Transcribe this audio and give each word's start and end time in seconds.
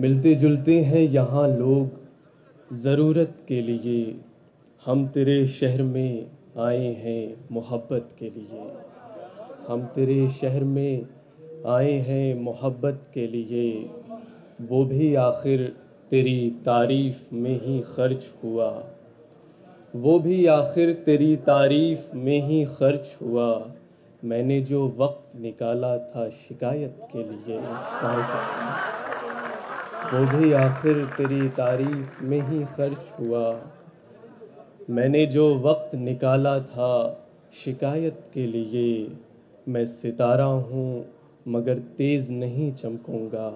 मिलते 0.00 0.34
जुलते 0.34 0.80
हैं 0.80 1.00
यहाँ 1.00 1.48
लोग। 1.48 2.74
ज़रूरत 2.74 3.34
के 3.48 3.60
लिए 3.62 4.20
हम 4.86 5.06
तेरे 5.08 5.46
शहर 5.48 5.82
में 5.82 6.30
आए 6.58 6.86
हैं 6.94 7.34
मोहब्बत 7.52 8.08
के 8.18 8.30
लिए। 8.30 8.60
हम 9.68 9.84
तेरे 9.86 10.28
शहर 10.30 10.64
में 10.64 11.06
आए 11.66 11.92
हैं 11.98 12.34
मोहब्बत 12.40 13.02
के 13.14 13.26
लिए। 13.26 13.90
वो 14.60 14.84
भी 14.84 15.14
आखिर 15.14 15.76
तेरी 16.10 16.50
तारीफ़ 16.64 17.34
में 17.34 17.60
ही 17.60 17.80
खर्च 17.80 18.32
हुआ। 18.44 18.70
वो 19.96 20.18
भी 20.18 20.46
आखिर 20.46 20.92
तेरी 21.06 21.36
तारीफ़ 21.36 22.16
में 22.16 22.40
ही 22.42 22.64
खर्च 22.64 23.16
हुआ। 23.22 23.50
मैंने 24.24 24.60
जो 24.60 24.86
वक्त 24.98 25.40
निकाला 25.40 25.96
था 25.98 26.28
शिकायत 26.28 27.08
के 27.12 27.22
लिए। 27.22 27.60
वो 30.12 30.26
भी 30.26 30.52
आखिर 30.52 31.04
तेरी 31.16 31.48
तारीफ़ 31.48 32.24
में 32.24 32.40
ही 32.48 32.64
खर्च 32.64 33.20
हुआ। 33.20 33.60
मैंने 34.90 35.26
जो 35.26 35.54
वक्त 35.54 35.94
निकाला 35.94 36.60
था 36.60 37.18
शिकायत 37.52 38.24
के 38.34 38.46
लिए, 38.46 39.16
मैं 39.68 39.86
सितारा 39.86 40.44
हूँ 40.44 41.04
मगर 41.48 41.78
तेज़ 41.78 42.32
नहीं 42.32 42.72
चमकूँगा। 42.72 43.52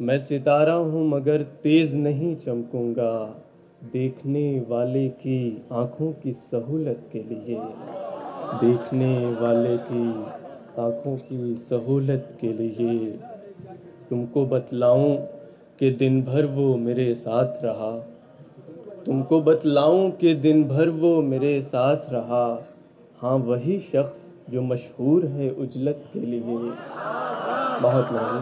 मैं 0.00 0.18
सितारा 0.18 0.74
हूँ 0.74 1.08
मगर 1.08 1.42
तेज़ 1.42 1.96
नहीं 1.96 2.36
चमकूँगा, 2.36 3.42
देखने 3.92 4.60
वाले 4.68 5.08
की 5.08 5.62
आँखों 5.72 6.12
की 6.12 6.32
सहूलत 6.32 7.08
के 7.12 7.18
लिए। 7.18 7.56
देखने 8.60 9.32
वाले 9.32 9.76
की 9.76 10.26
आँखों 10.78 11.16
की 11.16 11.54
सहूलत 11.54 12.38
के 12.40 12.52
लिए। 12.52 13.10
तुमको 14.10 14.46
बतलाऊं 14.46 15.16
कि 15.80 15.90
दिन 15.90 16.22
भर 16.22 16.46
वो 16.46 16.76
मेरे 16.76 17.14
साथ 17.14 17.64
रहा। 17.64 17.90
तुमको 19.06 19.40
बतलाऊं 19.40 20.10
कि 20.10 20.34
दिन 20.34 20.64
भर 20.64 20.88
वो 20.88 21.22
मेरे 21.22 21.62
साथ 21.62 22.10
रहा। 22.12 22.46
हाँ 23.18 23.36
वही 23.38 23.78
शख्स 23.78 24.22
जो 24.50 24.62
मशहूर 24.62 25.26
है 25.26 25.50
उजलत 25.50 26.04
के 26.12 26.20
लिए। 26.20 26.42
बहुत 27.82 28.08
नहीं 28.12 28.40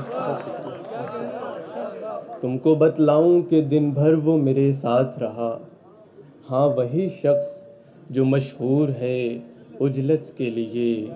तुमको 2.40 2.76
बतलाऊं 2.76 3.42
कि 3.42 3.60
दिन 3.62 3.92
भर 3.92 4.14
वो 4.14 4.36
मेरे 4.36 4.72
साथ 4.72 5.18
रहा। 5.18 5.50
हाँ 6.46 6.66
वही 6.68 7.08
शख्स 7.08 7.68
जो 8.10 8.24
मशहूर 8.24 8.90
है 8.90 9.42
उजलत 9.80 10.34
के 10.38 10.50
लिए। 10.50 11.12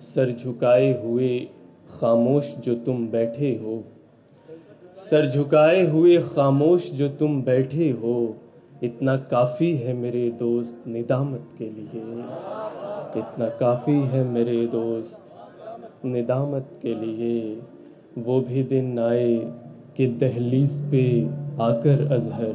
सर 0.00 0.30
झुकाए 0.30 1.02
हुए 1.02 1.38
खामोश 2.00 2.54
जो 2.58 2.74
तुम 2.74 3.06
बैठे 3.08 3.50
हो। 3.64 3.84
सर 4.96 5.26
झुकाए 5.30 5.86
हुए 5.86 6.16
खामोश 6.18 6.90
जो 6.92 7.08
तुम 7.08 7.42
बैठे 7.42 7.90
हो 7.90 8.14
इतना 8.82 9.16
काफ़ी 9.16 9.70
है 9.76 9.92
मेरे 9.92 10.28
दोस्त 10.30 10.84
निदामत 10.86 11.48
के 11.58 11.64
लिए। 11.64 12.02
इतना 13.20 13.48
काफ़ी 13.60 13.98
है 14.04 14.22
मेरे 14.24 14.66
दोस्त 14.66 16.04
निदामत 16.04 16.68
के 16.82 16.94
लिए। 16.94 17.60
वो 18.18 18.40
भी 18.40 18.62
दिन 18.62 18.98
आए 18.98 19.34
कि 19.96 20.06
दहलीज 20.06 20.80
पे 20.90 21.04
आकर 21.62 22.06
अजहर। 22.12 22.54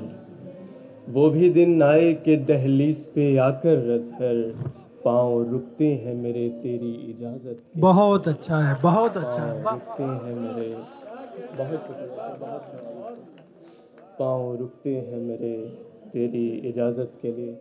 वो 1.09 1.29
भी 1.29 1.49
दिन 1.49 1.83
आए 1.83 2.13
कि 2.13 2.35
दहलीज 2.37 3.05
पे 3.05 3.35
आकर 3.37 3.89
अजहर। 3.91 4.43
पाँव 5.05 5.51
रुकते 5.51 5.87
हैं 5.95 6.15
मेरे 6.15 6.47
तेरी 6.63 6.93
इजाज़त 7.11 7.63
बहुत 7.77 8.27
अच्छा 8.27 8.57
है 8.57 8.81
बहुत 8.81 9.17
अच्छा 9.17 9.43
है। 9.43 9.63
रुकते 9.63 10.03
हैं 10.03 10.35
मेरे 10.35 10.75
बहुत 11.57 11.87
पाँव 14.19 14.55
रुकते 14.55 14.95
हैं 14.95 15.19
मेरे 15.19 15.53
तेरी 16.13 16.47
इजाज़त 16.69 17.13
के 17.21 17.31
लिए। 17.31 17.53